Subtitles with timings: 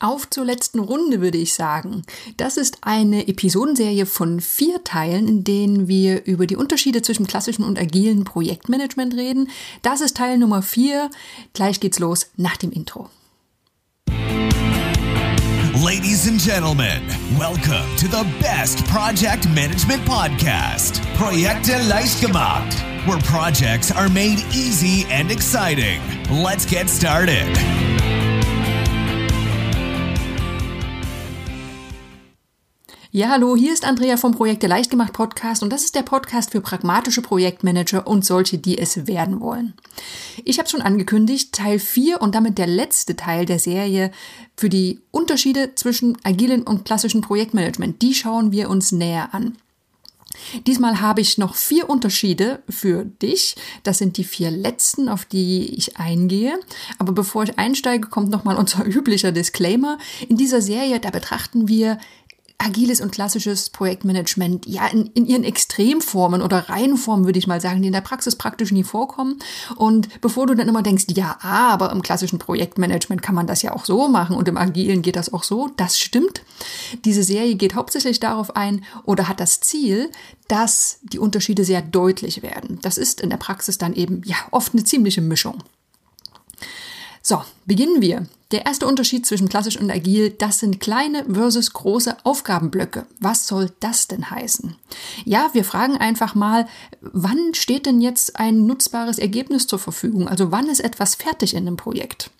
[0.00, 2.02] Auf zur letzten Runde würde ich sagen.
[2.36, 7.64] Das ist eine Episodenserie von vier Teilen, in denen wir über die Unterschiede zwischen klassischen
[7.64, 9.48] und agilen Projektmanagement reden.
[9.82, 11.10] Das ist Teil Nummer vier.
[11.52, 13.08] Gleich geht's los nach dem Intro.
[15.84, 17.02] Ladies and gentlemen,
[17.38, 22.74] welcome to the best project management podcast, Projekte leicht gemacht,
[23.06, 26.00] where projects are made easy and exciting.
[26.30, 27.83] Let's get started.
[33.16, 36.50] Ja, hallo, hier ist Andrea vom Projekte leicht gemacht Podcast und das ist der Podcast
[36.50, 39.74] für pragmatische Projektmanager und solche, die es werden wollen.
[40.44, 44.10] Ich habe schon angekündigt, Teil 4 und damit der letzte Teil der Serie
[44.56, 48.02] für die Unterschiede zwischen agilen und klassischen Projektmanagement.
[48.02, 49.58] Die schauen wir uns näher an.
[50.66, 53.54] Diesmal habe ich noch vier Unterschiede für dich.
[53.84, 56.58] Das sind die vier letzten, auf die ich eingehe.
[56.98, 59.98] Aber bevor ich einsteige, kommt nochmal unser üblicher Disclaimer.
[60.28, 61.98] In dieser Serie, da betrachten wir
[62.58, 67.82] agiles und klassisches Projektmanagement ja in, in ihren Extremformen oder Reihenformen, würde ich mal sagen,
[67.82, 69.38] die in der Praxis praktisch nie vorkommen.
[69.76, 73.72] Und bevor du dann immer denkst, ja, aber im klassischen Projektmanagement kann man das ja
[73.72, 76.42] auch so machen und im agilen geht das auch so, das stimmt.
[77.04, 80.10] Diese Serie geht hauptsächlich darauf ein oder hat das Ziel,
[80.48, 82.78] dass die Unterschiede sehr deutlich werden.
[82.82, 85.62] Das ist in der Praxis dann eben ja oft eine ziemliche Mischung.
[87.26, 88.26] So, beginnen wir.
[88.50, 93.06] Der erste Unterschied zwischen klassisch und agil, das sind kleine versus große Aufgabenblöcke.
[93.18, 94.76] Was soll das denn heißen?
[95.24, 96.68] Ja, wir fragen einfach mal,
[97.00, 100.28] wann steht denn jetzt ein nutzbares Ergebnis zur Verfügung?
[100.28, 102.30] Also wann ist etwas fertig in einem Projekt?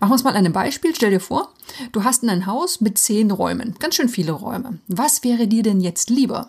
[0.00, 0.94] Machen wir uns mal an einem Beispiel.
[0.94, 1.52] Stell dir vor,
[1.92, 4.78] du hast ein Haus mit zehn Räumen, ganz schön viele Räume.
[4.88, 6.46] Was wäre dir denn jetzt lieber?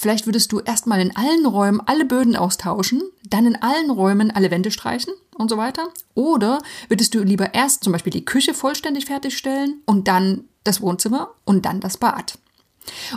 [0.00, 4.50] Vielleicht würdest du erstmal in allen Räumen alle Böden austauschen, dann in allen Räumen alle
[4.50, 5.90] Wände streichen und so weiter.
[6.14, 11.34] Oder würdest du lieber erst zum Beispiel die Küche vollständig fertigstellen und dann das Wohnzimmer
[11.44, 12.38] und dann das Bad.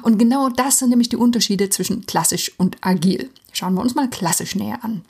[0.02, 3.30] Und genau das sind nämlich die Unterschiede zwischen klassisch und agil.
[3.54, 5.06] Schauen wir uns mal klassisch näher an.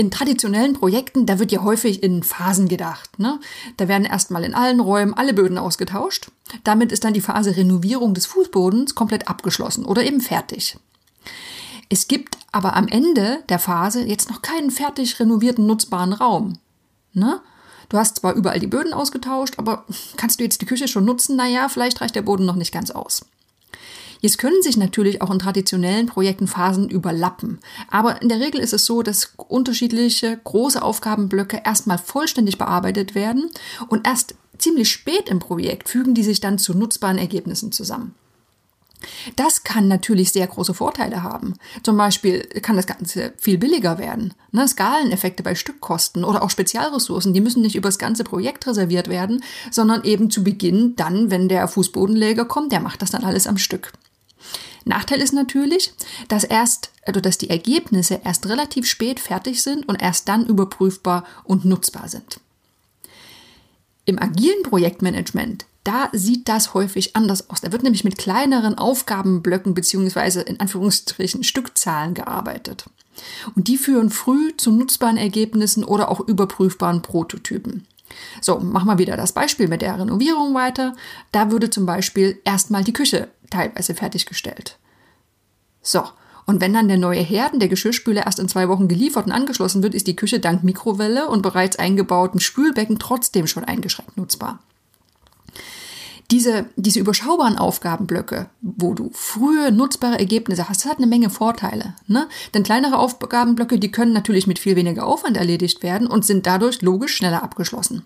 [0.00, 3.18] In traditionellen Projekten, da wird ja häufig in Phasen gedacht.
[3.18, 3.38] Ne?
[3.76, 6.30] Da werden erstmal in allen Räumen alle Böden ausgetauscht.
[6.64, 10.78] Damit ist dann die Phase Renovierung des Fußbodens komplett abgeschlossen oder eben fertig.
[11.90, 16.54] Es gibt aber am Ende der Phase jetzt noch keinen fertig renovierten nutzbaren Raum.
[17.12, 17.42] Ne?
[17.90, 19.84] Du hast zwar überall die Böden ausgetauscht, aber
[20.16, 21.36] kannst du jetzt die Küche schon nutzen?
[21.36, 23.26] Naja, vielleicht reicht der Boden noch nicht ganz aus.
[24.20, 27.58] Jetzt können sich natürlich auch in traditionellen Projekten Phasen überlappen.
[27.90, 33.50] Aber in der Regel ist es so, dass unterschiedliche große Aufgabenblöcke erstmal vollständig bearbeitet werden
[33.88, 38.14] und erst ziemlich spät im Projekt fügen die sich dann zu nutzbaren Ergebnissen zusammen.
[39.36, 41.54] Das kann natürlich sehr große Vorteile haben.
[41.82, 44.34] Zum Beispiel kann das Ganze viel billiger werden.
[44.52, 49.08] Ne, Skaleneffekte bei Stückkosten oder auch Spezialressourcen, die müssen nicht über das ganze Projekt reserviert
[49.08, 53.46] werden, sondern eben zu Beginn dann, wenn der Fußbodenleger kommt, der macht das dann alles
[53.46, 53.92] am Stück.
[54.84, 55.92] Nachteil ist natürlich,
[56.28, 61.24] dass erst, also dass die Ergebnisse erst relativ spät fertig sind und erst dann überprüfbar
[61.44, 62.40] und nutzbar sind.
[64.04, 67.60] Im agilen Projektmanagement, da sieht das häufig anders aus.
[67.60, 72.84] Da wird nämlich mit kleineren Aufgabenblöcken beziehungsweise in Anführungsstrichen Stückzahlen gearbeitet.
[73.54, 77.86] Und die führen früh zu nutzbaren Ergebnissen oder auch überprüfbaren Prototypen.
[78.40, 80.94] So, machen wir wieder das Beispiel mit der Renovierung weiter.
[81.32, 84.78] Da würde zum Beispiel erstmal die Küche teilweise fertiggestellt.
[85.82, 86.04] So,
[86.46, 89.82] und wenn dann der neue Herd der Geschirrspüler erst in zwei Wochen geliefert und angeschlossen
[89.82, 94.60] wird, ist die Küche dank Mikrowelle und bereits eingebauten Spülbecken trotzdem schon eingeschränkt nutzbar
[96.30, 101.94] diese, diese überschaubaren Aufgabenblöcke, wo du frühe nutzbare Ergebnisse hast, das hat eine Menge Vorteile.
[102.06, 102.28] Ne?
[102.54, 106.82] Denn kleinere Aufgabenblöcke, die können natürlich mit viel weniger Aufwand erledigt werden und sind dadurch
[106.82, 108.04] logisch schneller abgeschlossen.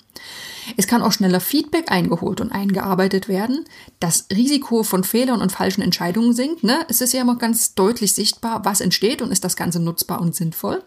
[0.77, 3.65] Es kann auch schneller Feedback eingeholt und eingearbeitet werden.
[4.01, 6.65] Das Risiko von Fehlern und falschen Entscheidungen sinkt.
[6.65, 6.87] Ne?
[6.89, 10.35] Es ist ja immer ganz deutlich sichtbar, was entsteht und ist das Ganze nutzbar und
[10.35, 10.83] sinnvoll.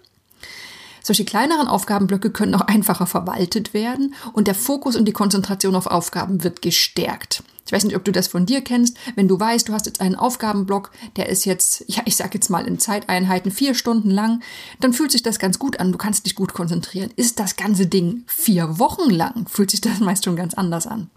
[1.08, 5.88] Solche kleineren Aufgabenblöcke können auch einfacher verwaltet werden und der Fokus und die Konzentration auf
[5.88, 7.44] Aufgaben wird gestärkt.
[7.66, 8.98] Ich weiß nicht, ob du das von dir kennst.
[9.16, 12.50] Wenn du weißt, du hast jetzt einen Aufgabenblock, der ist jetzt, ja, ich sag jetzt
[12.50, 14.42] mal in Zeiteinheiten vier Stunden lang,
[14.82, 15.94] dann fühlt sich das ganz gut an.
[15.94, 17.12] Du kannst dich gut konzentrieren.
[17.16, 21.10] Ist das ganze Ding vier Wochen lang, fühlt sich das meist schon ganz anders an.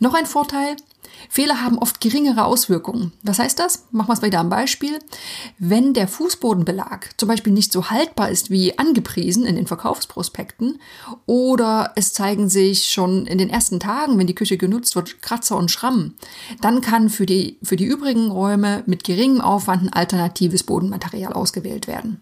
[0.00, 0.76] Noch ein Vorteil,
[1.28, 3.12] Fehler haben oft geringere Auswirkungen.
[3.22, 3.86] Was heißt das?
[3.90, 4.98] Machen wir es wieder am Beispiel.
[5.58, 10.80] Wenn der Fußbodenbelag zum Beispiel nicht so haltbar ist wie angepriesen in den Verkaufsprospekten
[11.26, 15.56] oder es zeigen sich schon in den ersten Tagen, wenn die Küche genutzt wird, Kratzer
[15.56, 16.14] und Schrammen,
[16.60, 21.86] dann kann für die, für die übrigen Räume mit geringem Aufwand ein alternatives Bodenmaterial ausgewählt
[21.86, 22.20] werden.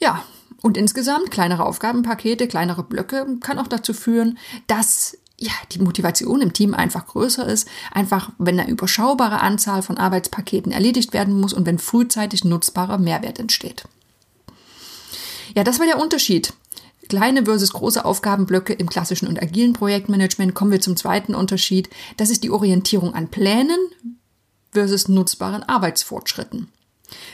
[0.00, 0.24] Ja,
[0.62, 4.38] Und insgesamt kleinere Aufgabenpakete, kleinere Blöcke kann auch dazu führen,
[4.68, 9.98] dass ja, die Motivation im Team einfach größer ist, einfach wenn eine überschaubare Anzahl von
[9.98, 13.84] Arbeitspaketen erledigt werden muss und wenn frühzeitig nutzbarer Mehrwert entsteht.
[15.56, 16.54] Ja, das war der Unterschied.
[17.08, 20.54] Kleine versus große Aufgabenblöcke im klassischen und agilen Projektmanagement.
[20.54, 21.90] Kommen wir zum zweiten Unterschied.
[22.16, 23.80] Das ist die Orientierung an Plänen
[24.70, 26.68] versus nutzbaren Arbeitsfortschritten.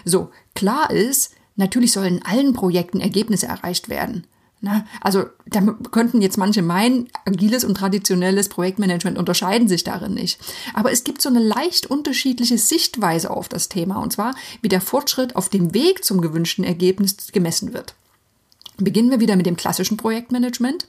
[0.04, 4.26] So, klar ist, natürlich sollen in allen Projekten Ergebnisse erreicht werden.
[4.60, 5.60] Na, also da
[5.92, 10.40] könnten jetzt manche meinen, agiles und traditionelles Projektmanagement unterscheiden sich darin nicht.
[10.74, 14.80] Aber es gibt so eine leicht unterschiedliche Sichtweise auf das Thema, und zwar wie der
[14.80, 17.94] Fortschritt auf dem Weg zum gewünschten Ergebnis gemessen wird.
[18.78, 20.88] Beginnen wir wieder mit dem klassischen Projektmanagement.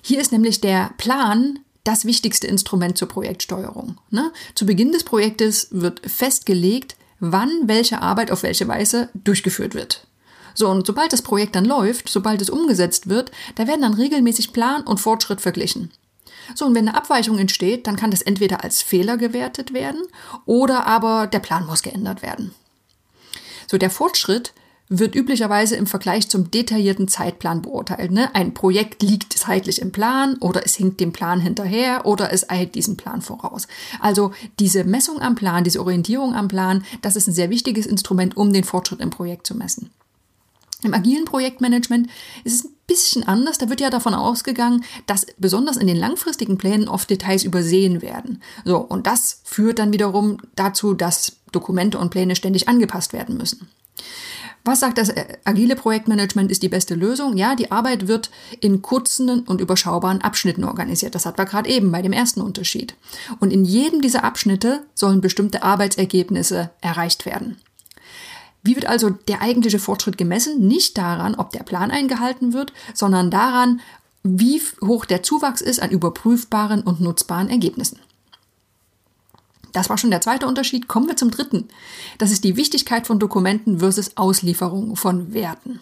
[0.00, 3.98] Hier ist nämlich der Plan das wichtigste Instrument zur Projektsteuerung.
[4.10, 4.32] Ne?
[4.54, 10.05] Zu Beginn des Projektes wird festgelegt, wann welche Arbeit auf welche Weise durchgeführt wird.
[10.56, 14.52] So, und sobald das Projekt dann läuft, sobald es umgesetzt wird, da werden dann regelmäßig
[14.52, 15.92] Plan und Fortschritt verglichen.
[16.54, 20.02] So, und wenn eine Abweichung entsteht, dann kann das entweder als Fehler gewertet werden
[20.46, 22.54] oder aber der Plan muss geändert werden.
[23.66, 24.54] So, der Fortschritt
[24.88, 28.12] wird üblicherweise im Vergleich zum detaillierten Zeitplan beurteilt.
[28.12, 28.34] Ne?
[28.34, 32.76] Ein Projekt liegt zeitlich im Plan oder es hinkt dem Plan hinterher oder es eilt
[32.76, 33.66] diesem Plan voraus.
[34.00, 34.30] Also
[34.60, 38.52] diese Messung am Plan, diese Orientierung am Plan, das ist ein sehr wichtiges Instrument, um
[38.52, 39.90] den Fortschritt im Projekt zu messen.
[40.86, 42.08] Im agilen Projektmanagement
[42.44, 43.58] ist es ein bisschen anders.
[43.58, 48.40] Da wird ja davon ausgegangen, dass besonders in den langfristigen Plänen oft Details übersehen werden.
[48.64, 53.68] So, und das führt dann wiederum dazu, dass Dokumente und Pläne ständig angepasst werden müssen.
[54.64, 57.36] Was sagt das äh, agile Projektmanagement ist die beste Lösung?
[57.36, 58.30] Ja, die Arbeit wird
[58.60, 61.14] in kurzen und überschaubaren Abschnitten organisiert.
[61.14, 62.94] Das hatten wir gerade eben bei dem ersten Unterschied.
[63.40, 67.58] Und in jedem dieser Abschnitte sollen bestimmte Arbeitsergebnisse erreicht werden.
[68.66, 70.66] Wie wird also der eigentliche Fortschritt gemessen?
[70.66, 73.80] Nicht daran, ob der Plan eingehalten wird, sondern daran,
[74.24, 78.00] wie hoch der Zuwachs ist an überprüfbaren und nutzbaren Ergebnissen.
[79.72, 80.88] Das war schon der zweite Unterschied.
[80.88, 81.68] Kommen wir zum dritten.
[82.18, 85.80] Das ist die Wichtigkeit von Dokumenten versus Auslieferung von Werten.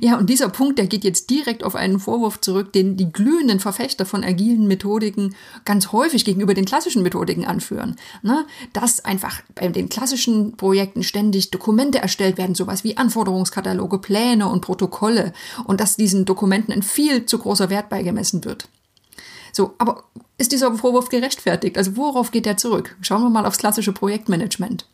[0.00, 3.60] Ja, und dieser Punkt, der geht jetzt direkt auf einen Vorwurf zurück, den die glühenden
[3.60, 5.34] Verfechter von agilen Methodiken
[5.64, 7.96] ganz häufig gegenüber den klassischen Methodiken anführen.
[8.22, 8.46] Ne?
[8.72, 14.60] Dass einfach bei den klassischen Projekten ständig Dokumente erstellt werden, sowas wie Anforderungskataloge, Pläne und
[14.60, 15.32] Protokolle
[15.64, 18.68] und dass diesen Dokumenten ein viel zu großer Wert beigemessen wird.
[19.52, 20.04] So, aber
[20.36, 21.76] ist dieser Vorwurf gerechtfertigt?
[21.78, 22.96] Also worauf geht er zurück?
[23.00, 24.86] Schauen wir mal aufs klassische Projektmanagement.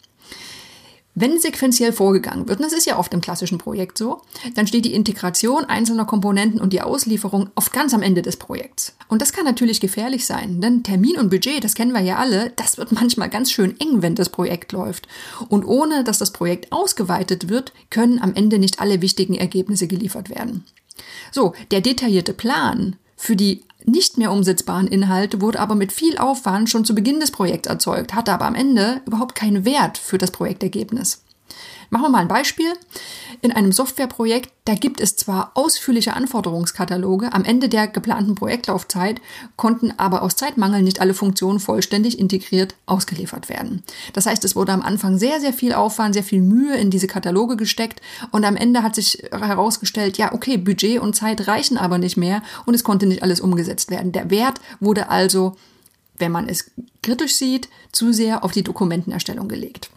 [1.17, 4.23] Wenn sequenziell vorgegangen wird, und das ist ja oft im klassischen Projekt so,
[4.57, 8.97] dann steht die Integration einzelner Komponenten und die Auslieferung oft ganz am Ende des Projekts.
[9.09, 12.51] Und das kann natürlich gefährlich sein, denn Termin und Budget, das kennen wir ja alle,
[12.57, 15.07] das wird manchmal ganz schön eng, wenn das Projekt läuft.
[15.49, 20.31] Und ohne dass das Projekt ausgeweitet wird, können am Ende nicht alle wichtigen Ergebnisse geliefert
[20.31, 20.65] werden.
[21.31, 26.71] So, der detaillierte Plan für die nicht mehr umsetzbaren Inhalte wurde aber mit viel Aufwand
[26.71, 30.31] schon zu Beginn des Projekts erzeugt, hatte aber am Ende überhaupt keinen Wert für das
[30.31, 31.24] Projektergebnis.
[31.95, 32.73] Machen wir mal ein Beispiel.
[33.41, 39.21] In einem Softwareprojekt, da gibt es zwar ausführliche Anforderungskataloge, am Ende der geplanten Projektlaufzeit
[39.55, 43.85] konnten aber aus Zeitmangel nicht alle Funktionen vollständig integriert ausgeliefert werden.
[44.13, 47.07] Das heißt, es wurde am Anfang sehr, sehr viel Aufwand, sehr viel Mühe in diese
[47.07, 48.01] Kataloge gesteckt
[48.33, 52.43] und am Ende hat sich herausgestellt, ja, okay, Budget und Zeit reichen aber nicht mehr
[52.67, 54.11] und es konnte nicht alles umgesetzt werden.
[54.11, 55.55] Der Wert wurde also,
[56.19, 56.73] wenn man es
[57.05, 59.91] kritisch sieht, zu sehr auf die Dokumentenerstellung gelegt.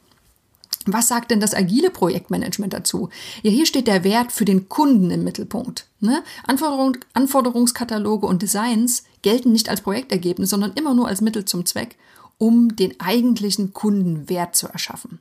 [0.94, 3.10] Was sagt denn das agile Projektmanagement dazu?
[3.44, 5.88] Ja, hier steht der Wert für den Kunden im Mittelpunkt.
[6.00, 6.24] Ne?
[6.46, 11.98] Anforderung, Anforderungskataloge und Designs gelten nicht als Projektergebnis, sondern immer nur als Mittel zum Zweck,
[12.38, 15.20] um den eigentlichen Kundenwert zu erschaffen.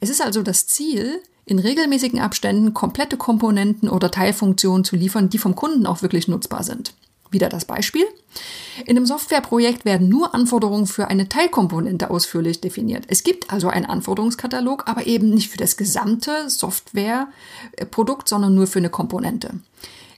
[0.00, 5.38] Es ist also das Ziel, in regelmäßigen Abständen komplette Komponenten oder Teilfunktionen zu liefern, die
[5.38, 6.94] vom Kunden auch wirklich nutzbar sind.
[7.34, 8.04] Wieder das Beispiel.
[8.86, 13.04] In einem Softwareprojekt werden nur Anforderungen für eine Teilkomponente ausführlich definiert.
[13.08, 18.78] Es gibt also einen Anforderungskatalog, aber eben nicht für das gesamte Softwareprodukt, sondern nur für
[18.78, 19.50] eine Komponente.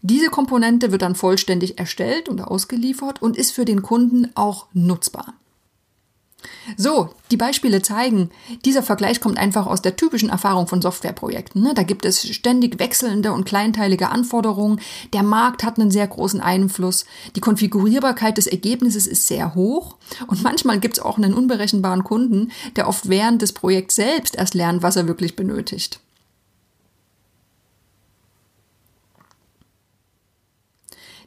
[0.03, 5.33] Diese Komponente wird dann vollständig erstellt und ausgeliefert und ist für den Kunden auch nutzbar.
[6.77, 8.31] So, die Beispiele zeigen,
[8.65, 11.63] dieser Vergleich kommt einfach aus der typischen Erfahrung von Softwareprojekten.
[11.63, 11.75] Ne?
[11.75, 14.81] Da gibt es ständig wechselnde und kleinteilige Anforderungen.
[15.13, 17.05] Der Markt hat einen sehr großen Einfluss.
[17.35, 19.97] Die Konfigurierbarkeit des Ergebnisses ist sehr hoch.
[20.27, 24.55] Und manchmal gibt es auch einen unberechenbaren Kunden, der oft während des Projekts selbst erst
[24.55, 26.01] lernt, was er wirklich benötigt.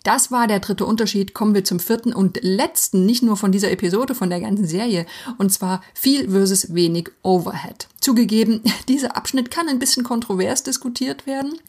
[0.03, 1.33] Das war der dritte Unterschied.
[1.33, 5.05] Kommen wir zum vierten und letzten, nicht nur von dieser Episode, von der ganzen Serie,
[5.37, 7.87] und zwar viel versus wenig Overhead.
[7.99, 11.59] Zugegeben, dieser Abschnitt kann ein bisschen kontrovers diskutiert werden.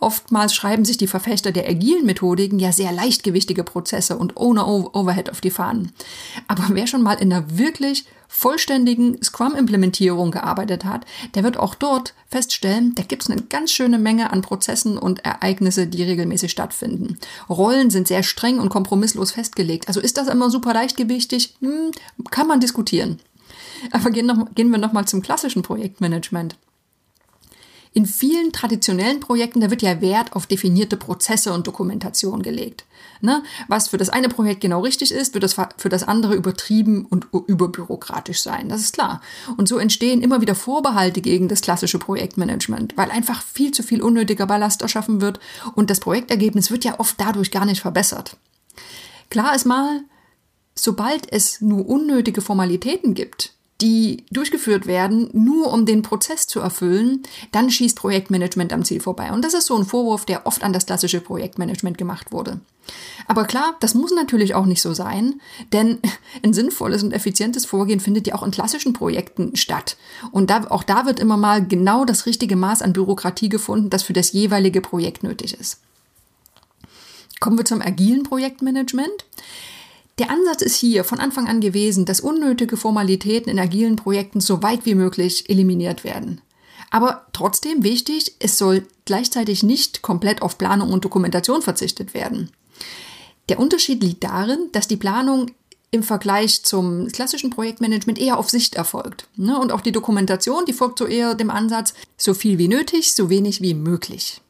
[0.00, 5.30] Oftmals schreiben sich die Verfechter der agilen Methodiken ja sehr leichtgewichtige Prozesse und ohne Overhead
[5.30, 5.92] auf die Fahnen.
[6.48, 12.14] Aber wer schon mal in einer wirklich vollständigen Scrum-Implementierung gearbeitet hat, der wird auch dort
[12.28, 17.18] feststellen, da gibt es eine ganz schöne Menge an Prozessen und Ereignisse, die regelmäßig stattfinden.
[17.48, 19.88] Rollen sind sehr streng und kompromisslos festgelegt.
[19.88, 21.56] Also ist das immer super leichtgewichtig?
[21.60, 21.90] Hm,
[22.30, 23.18] kann man diskutieren.
[23.90, 26.56] Aber gehen, noch, gehen wir nochmal zum klassischen Projektmanagement.
[27.92, 32.84] In vielen traditionellen Projekten, da wird ja Wert auf definierte Prozesse und Dokumentation gelegt.
[33.20, 33.42] Ne?
[33.66, 37.26] Was für das eine Projekt genau richtig ist, wird das für das andere übertrieben und
[37.48, 38.68] überbürokratisch sein.
[38.68, 39.20] Das ist klar.
[39.56, 44.02] Und so entstehen immer wieder Vorbehalte gegen das klassische Projektmanagement, weil einfach viel zu viel
[44.02, 45.40] unnötiger Ballast erschaffen wird
[45.74, 48.36] und das Projektergebnis wird ja oft dadurch gar nicht verbessert.
[49.30, 50.02] Klar ist mal,
[50.76, 57.22] sobald es nur unnötige Formalitäten gibt, die durchgeführt werden, nur um den Prozess zu erfüllen,
[57.52, 59.32] dann schießt Projektmanagement am Ziel vorbei.
[59.32, 62.60] Und das ist so ein Vorwurf, der oft an das klassische Projektmanagement gemacht wurde.
[63.26, 65.40] Aber klar, das muss natürlich auch nicht so sein,
[65.72, 65.98] denn
[66.42, 69.96] ein sinnvolles und effizientes Vorgehen findet ja auch in klassischen Projekten statt.
[70.32, 74.02] Und da, auch da wird immer mal genau das richtige Maß an Bürokratie gefunden, das
[74.02, 75.80] für das jeweilige Projekt nötig ist.
[77.40, 79.24] Kommen wir zum agilen Projektmanagement.
[80.18, 84.62] Der Ansatz ist hier von Anfang an gewesen, dass unnötige Formalitäten in agilen Projekten so
[84.62, 86.40] weit wie möglich eliminiert werden.
[86.90, 92.50] Aber trotzdem wichtig, es soll gleichzeitig nicht komplett auf Planung und Dokumentation verzichtet werden.
[93.48, 95.52] Der Unterschied liegt darin, dass die Planung
[95.92, 99.26] im Vergleich zum klassischen Projektmanagement eher auf Sicht erfolgt.
[99.36, 99.58] Ne?
[99.58, 103.28] Und auch die Dokumentation, die folgt so eher dem Ansatz, so viel wie nötig, so
[103.28, 104.40] wenig wie möglich.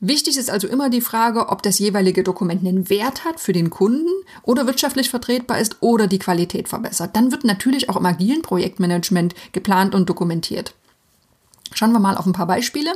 [0.00, 3.68] Wichtig ist also immer die Frage, ob das jeweilige Dokument einen Wert hat für den
[3.68, 4.10] Kunden
[4.44, 7.16] oder wirtschaftlich vertretbar ist oder die Qualität verbessert.
[7.16, 10.72] Dann wird natürlich auch im agilen Projektmanagement geplant und dokumentiert.
[11.74, 12.92] Schauen wir mal auf ein paar Beispiele.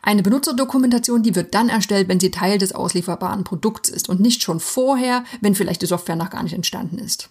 [0.00, 4.42] Eine Benutzerdokumentation, die wird dann erstellt, wenn sie Teil des auslieferbaren Produkts ist und nicht
[4.42, 7.28] schon vorher, wenn vielleicht die Software noch gar nicht entstanden ist.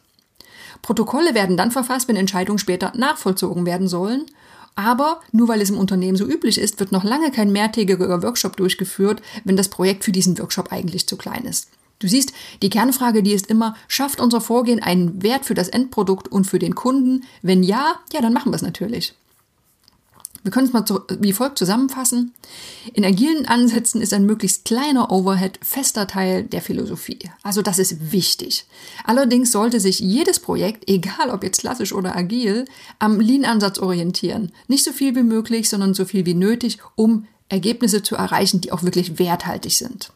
[0.81, 4.25] Protokolle werden dann verfasst, wenn Entscheidungen später nachvollzogen werden sollen
[4.77, 8.55] aber nur weil es im Unternehmen so üblich ist, wird noch lange kein mehrtägiger Workshop
[8.57, 11.69] durchgeführt, wenn das Projekt für diesen Workshop eigentlich zu klein ist.
[11.99, 12.31] Du siehst,
[12.61, 16.59] die Kernfrage, die ist immer, schafft unser Vorgehen einen Wert für das Endprodukt und für
[16.59, 17.23] den Kunden?
[17.41, 19.15] Wenn ja, ja, dann machen wir es natürlich.
[20.47, 20.85] Wir können es mal
[21.19, 22.33] wie folgt zusammenfassen.
[22.93, 27.19] In agilen Ansätzen ist ein möglichst kleiner Overhead fester Teil der Philosophie.
[27.43, 28.65] Also das ist wichtig.
[29.03, 32.63] Allerdings sollte sich jedes Projekt, egal ob jetzt klassisch oder agil,
[32.97, 34.53] am Lean-Ansatz orientieren.
[34.69, 38.71] Nicht so viel wie möglich, sondern so viel wie nötig, um Ergebnisse zu erreichen, die
[38.71, 40.13] auch wirklich werthaltig sind.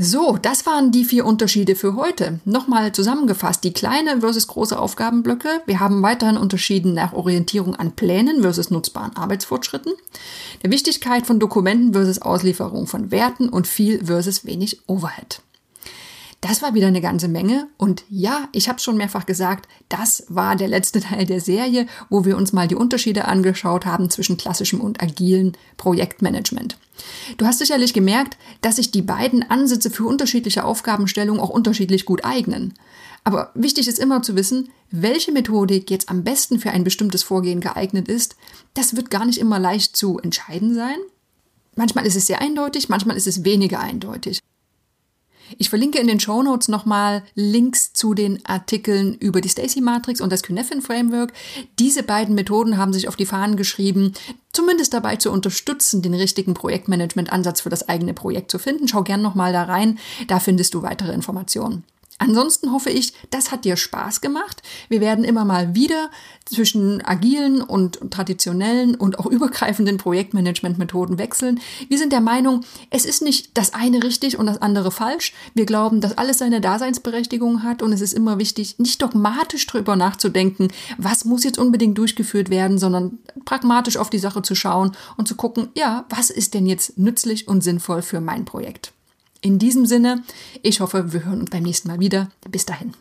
[0.00, 2.38] So, das waren die vier Unterschiede für heute.
[2.44, 5.60] Nochmal zusammengefasst, die kleine versus große Aufgabenblöcke.
[5.66, 9.94] Wir haben weiterhin unterschieden nach Orientierung an Plänen versus nutzbaren Arbeitsfortschritten,
[10.62, 15.40] der Wichtigkeit von Dokumenten versus Auslieferung von Werten und viel versus wenig Overhead.
[16.40, 20.54] Das war wieder eine ganze Menge und ja, ich habe schon mehrfach gesagt, das war
[20.54, 24.80] der letzte Teil der Serie, wo wir uns mal die Unterschiede angeschaut haben zwischen klassischem
[24.80, 26.76] und agilen Projektmanagement.
[27.36, 32.24] Du hast sicherlich gemerkt, dass sich die beiden Ansätze für unterschiedliche Aufgabenstellungen auch unterschiedlich gut
[32.24, 32.74] eignen.
[33.24, 37.60] Aber wichtig ist immer zu wissen, welche Methodik jetzt am besten für ein bestimmtes Vorgehen
[37.60, 38.36] geeignet ist.
[38.74, 40.96] Das wird gar nicht immer leicht zu entscheiden sein.
[41.76, 44.40] Manchmal ist es sehr eindeutig, manchmal ist es weniger eindeutig.
[45.56, 50.20] Ich verlinke in den Show Notes nochmal Links zu den Artikeln über die Stacy Matrix
[50.20, 51.32] und das Cynefin Framework.
[51.78, 54.12] Diese beiden Methoden haben sich auf die Fahnen geschrieben,
[54.52, 58.88] zumindest dabei zu unterstützen, den richtigen Projektmanagement-Ansatz für das eigene Projekt zu finden.
[58.88, 61.84] Schau gern nochmal da rein, da findest du weitere Informationen.
[62.18, 64.62] Ansonsten hoffe ich, das hat dir Spaß gemacht.
[64.88, 66.10] Wir werden immer mal wieder
[66.46, 71.60] zwischen agilen und traditionellen und auch übergreifenden Projektmanagement-Methoden wechseln.
[71.88, 75.32] Wir sind der Meinung, es ist nicht das eine richtig und das andere falsch.
[75.54, 79.94] Wir glauben, dass alles seine Daseinsberechtigung hat und es ist immer wichtig, nicht dogmatisch drüber
[79.94, 85.28] nachzudenken, was muss jetzt unbedingt durchgeführt werden, sondern pragmatisch auf die Sache zu schauen und
[85.28, 88.92] zu gucken, ja, was ist denn jetzt nützlich und sinnvoll für mein Projekt.
[89.40, 90.24] In diesem Sinne,
[90.62, 92.30] ich hoffe, wir hören uns beim nächsten Mal wieder.
[92.50, 92.94] Bis dahin.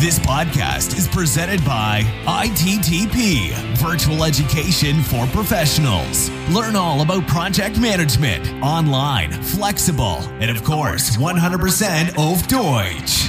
[0.00, 6.30] This podcast is presented by ITTP, Virtual Education for Professionals.
[6.54, 13.28] Learn all about project management, online, flexible, and of course, 100% auf Deutsch.